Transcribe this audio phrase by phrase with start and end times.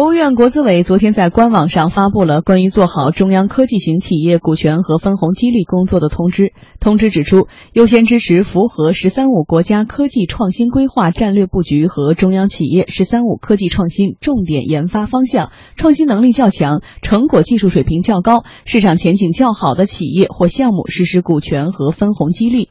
[0.00, 6.54] 国务院国资委昨天在官网上发布了关于做好中央科技型企业股权和分红激励工作的通知。
[6.80, 22.70] 通知指出，优先支持符合“十三五”国家科技创新规划战略布局和中央企业“十三五”科技创新重点研发方向，创新能力较强、成果技术水平较高、市场前景较好的企业或项目实施股权和分红激励。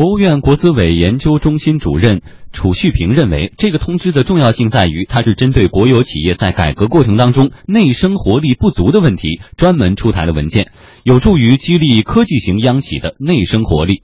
[0.00, 2.22] 国务院国资委研究中心主任
[2.52, 10.72] 楚旭平认为，这个通知的重要性在于，它是针对国有企业在改革过程当中内生活力不足的问题专门出台的文件，
[11.04, 14.02] 有助于激励科技型央企的内生活力。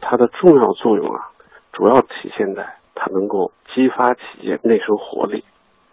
[0.00, 1.34] 它的重要作用啊，
[1.72, 5.42] 主要体现在它能够激发企业内生活力，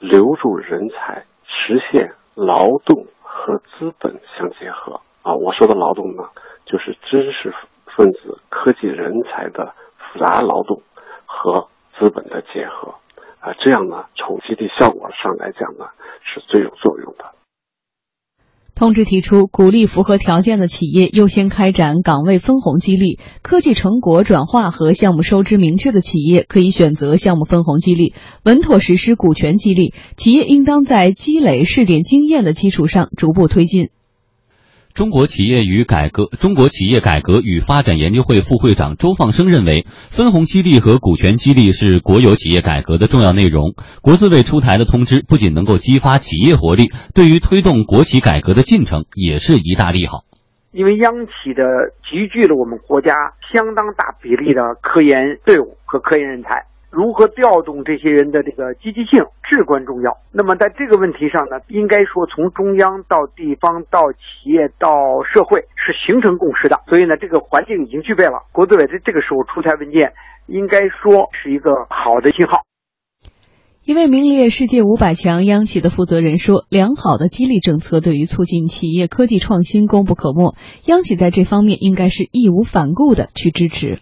[0.00, 5.32] 留住人才，实现劳动和资本相结合啊。
[5.32, 6.24] 我说的劳动呢，
[6.66, 7.54] 就是知识。
[7.96, 10.82] 分子、科技人才的复杂劳动
[11.26, 12.94] 和资本的结合，
[13.40, 15.86] 啊，这样呢，从激励效果上来讲呢，
[16.22, 17.24] 是最有作用的。
[18.74, 29.92] 通知提出，鼓励符合条件的企业优先开展岗位分红激励，科技成果转化和项目收支明确的企业可以选择项目分红激励，稳妥实施股权激励。
[30.16, 33.90] 企业应当在积累试点经验的基础上逐步推进。
[34.92, 43.74] 中国企业与改革中国企业改革与发展研究会副会长周放生认为，分红激励和股权激励是国有企业改革的重要内容。
[44.02, 50.24] 国资委出台的通知不仅能够激发企业活力，对于推动国企改革的进程也是一大利好。
[50.72, 51.62] 因为央企的
[52.08, 53.12] 集聚了我们国家
[53.52, 56.66] 相当大比例的科研队伍和科研人才。
[56.90, 60.18] 如何调动这些人的这个积极性至关重要。
[60.32, 66.80] 那么在这个问题上呢，应该说从中央到地方到企业到社会是形成共识的。
[66.88, 68.42] 所以呢，这个环境已经具备了。
[68.52, 70.12] 国资委在这个时候出台文件，
[70.46, 72.62] 应该说是一个好的信号。
[73.82, 80.54] 一位名列世界五百强央企的负责人说：“良好的激励政策对于促进企业科技创新功不可没，
[80.86, 84.00] 央企在这方面应该是义无反顾的去支持。”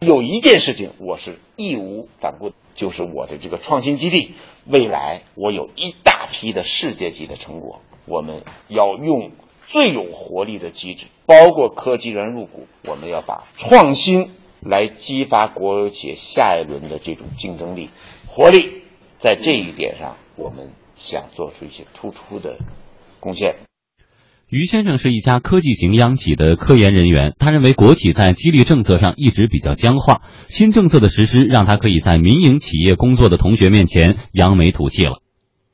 [0.00, 4.34] 有一件事情我是义无反顾，就是我的这个创新基地，
[4.66, 9.30] 未来我有一大批的世界级的成果，我们要用
[9.66, 17.88] 最有活力的机制，包括科技人入股，我们要把创新来激发国有企业下一轮的这种竞争力、
[18.28, 18.82] 活力，
[19.18, 22.58] 在这一点上，我们想做出一些突出的
[23.20, 23.54] 贡献。
[24.54, 35.18] 于先生是一家科技型央企的科研人员，他认为国企在激励政策上一直比较僵化，新政策的实施让他可以在民营企业工作的同学面前扬眉吐气了。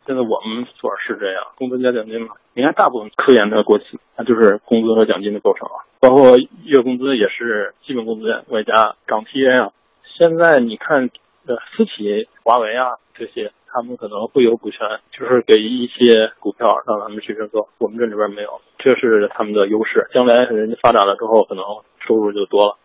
[0.08, 9.76] 现在我们所是这样，工资加奖金嘛，你看大部分科研的国企，它就是工资和奖金的构成啊，包括月工资也是基本工资外加涨贴啊。
[10.16, 11.12] 现在你看，
[11.44, 13.52] 呃，私企，华为啊这些。
[13.72, 14.78] 他们可能会有股权，
[15.14, 17.68] 就是给一些股票让他们去认购。
[17.78, 20.10] 我们这里边没有，这是他们的优势。
[20.12, 21.62] 将来人家发展了之后，可能
[22.06, 22.78] 收入就多了。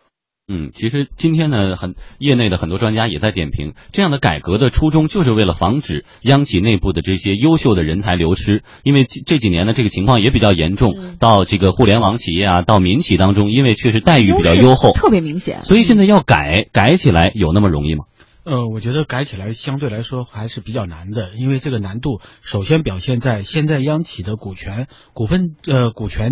[0.48, 8.62] 嗯，其实今天呢，很业内的很多专家也在点评，这样的改革的初衷就是为了防止央企内部的这些优秀的人才流失。
[8.84, 15.62] 因为这几年呢，这个情况也比较严重，到这个互联网企业啊，到民企当中，因为确实待遇比较优厚，特别明显。
[15.62, 18.04] 所以现在要改，改起来有那么容易吗？
[18.46, 26.30] 呃，我觉得改起来相对来说还是比较难的，因为这个难度首先表现在现在央企的股权、股份呃股权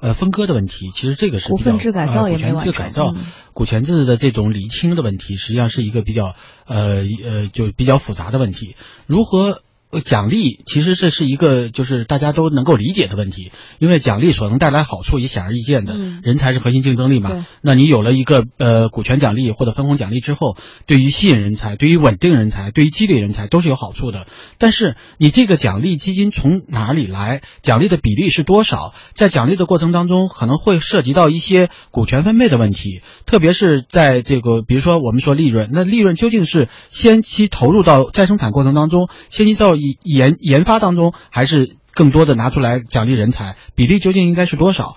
[0.00, 2.66] 呃分割的问题，其实这个是股份制改造也没完成。
[2.66, 3.14] 股权制改造、
[3.54, 6.34] 股权制的这种厘清的问题，实际上是一个比较
[6.66, 9.62] 呃呃就比较复杂的问题，如何？
[10.02, 17.46] 奖励其实这是一个就是大家都能够理解的问题，因为奖励所能带来好处也显而易见的，人才是核心竞争力嘛。
[17.62, 24.26] 那你有了一个呃股权奖励或者分红奖励之后，对于吸引人才、对于稳定人才、对于激励人才都是有好处的。
[24.58, 27.42] 但是你这个奖励基金从哪里来？
[27.62, 28.92] 奖励的比例是多少？
[29.14, 44.96] 在奖励的过程当中，可能会涉及到一些股权分配的问题，特别是在这个比如说我们说利润，那利润究竟是先期投入到再生产过程当中，先期到研研发当中，还是更多的拿出来奖励人才，比例究竟应该是多少？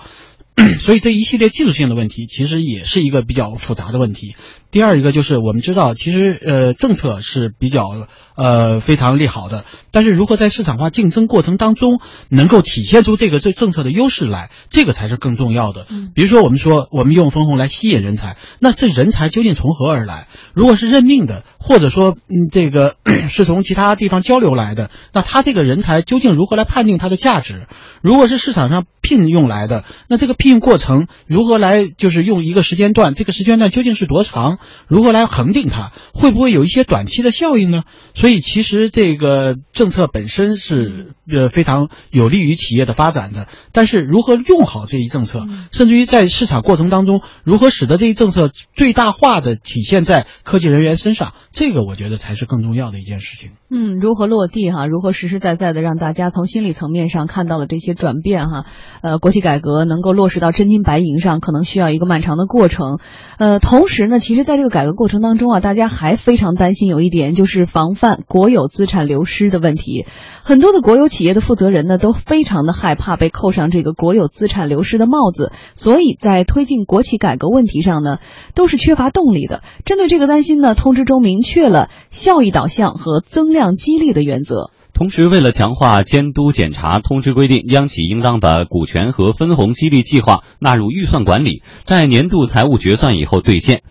[0.79, 4.35] 所以这一系列技术性的问题，其实也是一个比较复杂的问题。
[4.71, 7.87] 第二一个就是我们知道，其实呃政策是比较
[8.35, 15.87] 呃非常利好的，但是如何在市场化竞争过程当中能够体现出这个这政策的优势来，这个才是更重要的。
[16.13, 20.27] 比如说我们说我们用分红来吸引人才，那这人才究竟从何而来？
[20.53, 22.95] 如果是任命的，或者说嗯这个
[23.27, 27.65] 是从其他地方交流来的，那他这个人才究竟如何来判定他的价值？
[28.03, 34.57] 如果是市场上聘用来的，那这个聘聘用过程如何来就是用一个时间段，这个时间段究竟是多长？
[34.87, 35.91] 如何来恒定它？
[36.11, 37.83] 会不会有一些短期的效应呢？
[38.15, 53.51] 所以其实这个政策本身是呃非常有利于企业的发展的，但是如何用好这一政策，甚至于在市场过程当中如何使得这一政策最大化的体现在科技人员身上，这个我觉得才是更重要的一件事情。
[53.69, 54.87] 嗯，如何落地哈？
[54.87, 58.65] 如何实实在在的让大家从心理层面上看到了这些转变哈？
[59.03, 62.99] 呃，国企改革能够落实到真金白银上，可能需要一个漫长的过程。
[63.39, 70.05] 呃，同时呢，其实在这个改革过程当中啊，大家还非常担心有一点，就是防范国有资产流失的问题。
[70.43, 78.17] 很多的国有企业的负责人呢，都非常的害怕被扣上这个国有资产流失的帽子，所以在推进国企改革问题上呢，
[78.53, 79.63] 都是缺乏动力的。
[79.83, 84.69] 针对这个担心呢，通知中明确了效益导向和增量激励的原则。
[84.99, 93.81] 同时，为了强化监督检查，通知规定，央企应当把股权和分红激励计划纳入预算管理，在年度财务决算以后兑现。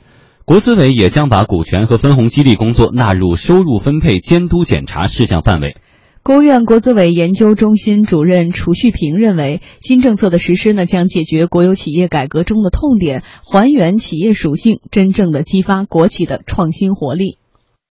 [0.44, 5.78] 国资委也将把股权和分红激励工作纳入收入分配监督检查事项范围。
[6.22, 17.38] 国务院国资委研究中心主任楚旭平认为，新政策的实施呢，将解决国有企业改革中的痛点，还原企业属性，真正的激发国企的创新活力。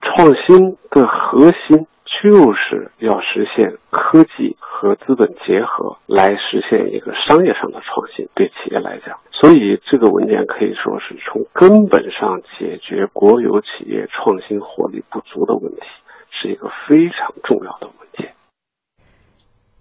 [0.01, 1.87] 创新的核心
[2.23, 8.27] 就是要实现科技和资本结合，来实现一个商业上的创新。
[8.33, 15.85] 对企业来讲，所以这个文件可以说是从根本上解决国有企业创新活力不足的问题，
[16.31, 18.33] 是一个非常重要的文件。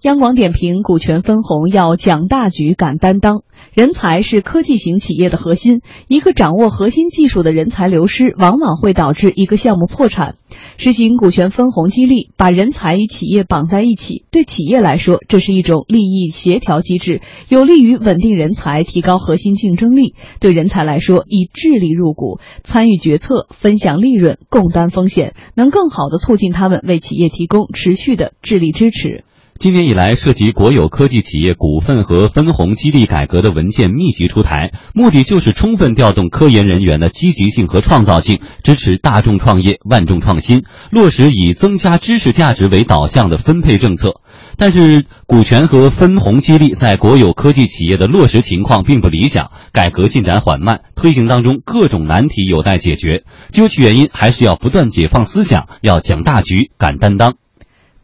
[0.02, 3.42] 央广点评：股权分红要讲大局、敢担当。
[3.74, 10.36] 人才是科技型企业的核心，一个掌握核心技术的人才流失，往往会导致一个项目破产。
[10.78, 20.14] 实行股权分红激励，把人才与企业绑在一起，对企业来说，这是一种利益协调机制，有利于稳定人才，提高核心竞争力。
[20.38, 29.24] 对人才来说，以智力入股，参与决策，分享利润，共担风险，能更好的促进他们为企业提供持续的智力支持。
[29.58, 44.20] 今年以来，涉及国有科技企业股份和分红激励改革的文件密集出台，目的就是充分调动科研人员的积极性和创造性，支持大众创业、万众创新，落实以增加知识价值为导向的分配政策。
[44.58, 53.24] 但是，股权和分红激励在国有科技企业的落实情况并不理想，改革进展缓慢，推行当中各种难题有待解决。
[53.50, 57.36] 究其原因，还是要不断解放思想，要讲大局、敢担当。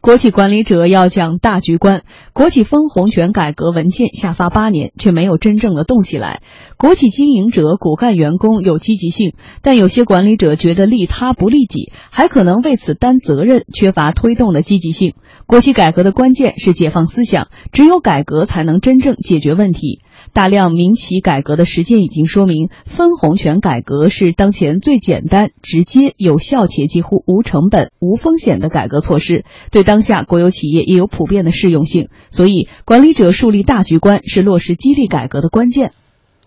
[0.02, 2.02] 国企管理者要讲大局观。
[2.32, 6.42] 国企分红权改革文件下发八年，却没有真正的动起来。
[6.76, 15.14] 国企经营者、骨干员工有积极性，但有些管理者觉得利他不利己，还可能为此担责任，缺乏推动的积极性。
[15.46, 20.00] 国企改革的关键是解放思想，只有改革才能真正解决问题。
[20.32, 32.08] 大量民企改革的实践已经说明，分红权改革是当前最简单、直接、有效且几乎无成本、无风险的改革措施，对当当下国有企业也有普遍的适用性。
[32.30, 35.92] 所以，管理者树立大局观是落实激励改革的关键。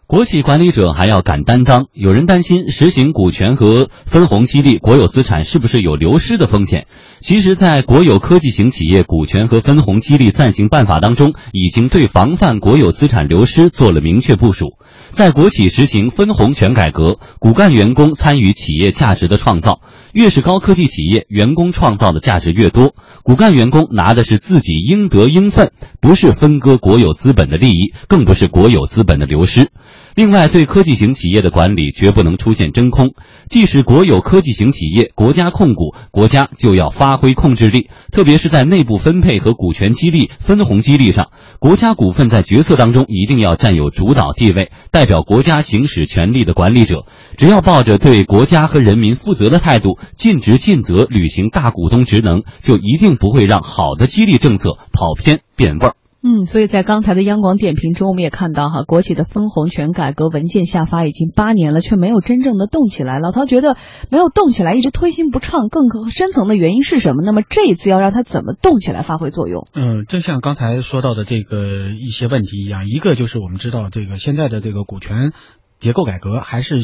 [0.07, 1.85] 国企管理者还要敢担当。
[1.93, 6.87] 有人担心实行股权和分红激励，国有资产是不是有流失的风险？
[7.19, 14.73] 其实，在国有科技型企业股权和分红激励暂行办法当中，已经对防范国有资产流失做了明确部署。
[15.15, 19.79] 在国企实行分红权改革，骨干员工参与企业价值的创造。
[20.11, 25.71] 越是高科技企业，员工创造的价值越多，骨干员工拿的是自己应得应分，
[26.01, 29.71] 不是分割国有资本的利益，更不是国有资本的流失。
[30.15, 33.09] 另外，对科技型企业的管理绝不能出现真空。
[33.49, 47.05] 即使国有科技型企业国家控股，国家就要发挥控制力，特别是在内部分配和股权激励、分红激励上，国家股份在决策当中一定要占有主导地位，代表国家行使权力的管理者，
[47.35, 55.95] 只要抱着对国家和人民负责的态度，尽职尽责履行大股东职能，就一定不会让好的激励政策跑偏变味儿。
[56.27, 63.19] 嗯，所以在刚才的央广点评中，我们也看到哈，国企的分红权改革文件下发已经八年了，却没有真正的动起来。
[63.19, 63.77] 老陶觉得
[64.09, 67.21] 没有动起来，一直推心不畅，更深层的原因是什么？
[67.23, 69.67] 那么这一次要让它怎么动起来，发挥作用？
[69.75, 75.31] 嗯，正像刚才说到的这个一些问题一样，一个就是我们知道这个现在的这个股权
[75.77, 76.79] 结构改革还是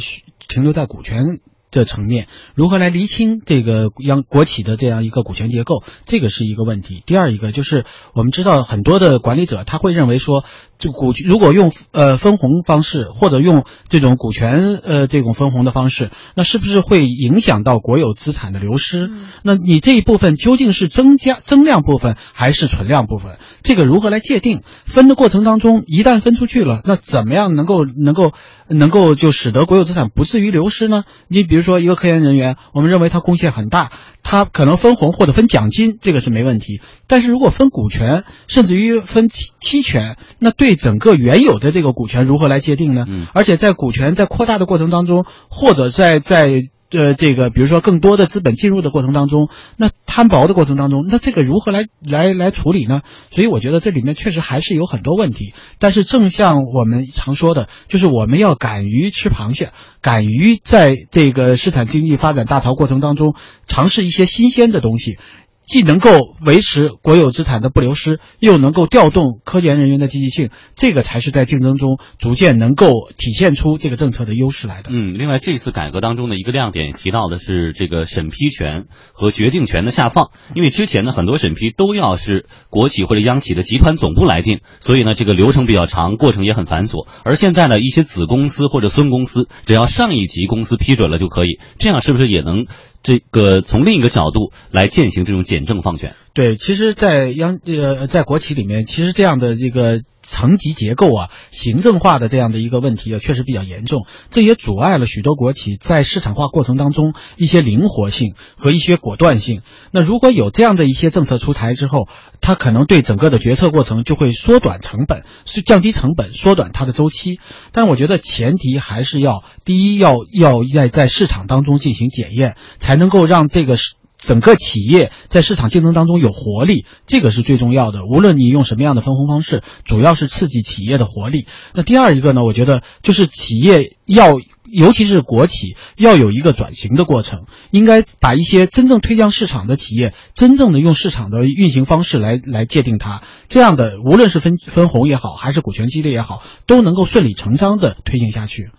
[0.48, 1.40] 停留在股权。
[1.72, 7.02] 这层面，如何来厘清这个央国企的这样一个股权结构，这个是一个问题。
[7.06, 10.44] 第二一个就是我们知道很多的管理者他会认为说，
[10.78, 19.10] 这股如果用呃分红方式或者用这种股权呃这种分红的方式，那是不是会影响到国有资产的流失？
[19.42, 23.38] 那你这一部分究竟是增加增量部分还是存量部分？
[23.64, 24.62] 这个如何来界定？
[24.86, 28.34] 分的过程当中，一旦分出去了，那怎么样能够能够
[28.68, 31.04] 能够就使得国有资产不至于流失呢？
[31.28, 33.92] 你比如说一个科研人员，我们认为他贡献很大，
[34.24, 36.82] 他可能分红或者分奖金，这个是没问题。
[37.08, 43.06] 但是如果分股权，甚至于分期期权，那对整个原有的这个股权如何来界定呢？
[43.34, 46.64] 而且在股权在扩大的过程当中，或者在在。
[46.92, 53.02] 呃，这个比如说更多的资本进入的过程当中，那摊薄的过程当中，那这个如何来来来处理呢？
[53.32, 55.54] 所以我觉得这里面确实还是有很多问题。
[55.80, 59.72] 但是正像我们常说的，就是我们要敢于吃螃蟹，
[60.02, 63.36] 敢于在这个市场经济发展大潮过程当中
[63.68, 65.18] 尝试一些新鲜的东西。
[65.66, 66.10] 既能够
[66.46, 74.90] 维持国有资产的不流失，又能够调动科研人员的积极性，这个才是在竞争中逐渐能够体现出这个政策的优势来的。
[74.92, 87.08] 嗯，另外这次改革当中的一个亮点提到的是这个审批权和决定权的下放，因为之前呢很多审批都要是国企或者央企的集团总部来定，所以呢这个流程比较长，过程也很繁琐。
[87.24, 92.66] 而现在呢一些子公司或者孙公司，只要上一级公司批准了就可以，这样是不是也能？
[93.04, 96.16] 这个从另一个角度来践行这种简政放权。
[96.34, 104.06] 对，其实，在央呃在国企里面，其实这样的这个层级结构啊，行政化的这样的一个问题啊，确实比较严重。
[104.30, 109.62] 这也阻碍了许多国企在市场化过程当中一些灵活性和一些果断性。
[109.92, 112.08] 那如果有这样的一些政策出台之后，
[112.40, 117.42] 它可能对整个的决策过程就会缩短成本，是降低成本，缩短它的周期。
[117.74, 123.96] 但我觉得前提还是要第一要要在在市场当中进行检验，才能够让这个是。
[124.22, 128.06] 整个企业在市场竞争当中有活力，这个是最重要的。
[128.06, 131.48] 无论你用什么样的分红方式，主要是刺激企业的活力。
[131.74, 134.40] 那第二一个呢，我觉得就是企业要，
[134.72, 143.24] 尤其是国企，要有一个转型的过程，应该把一些真正推向市场的企业，真正的用市场的运行方式来来界定它。
[143.50, 148.70] 这样的，无论是分分红也好，还是股权激励也好，都能够顺理成章的推行下去。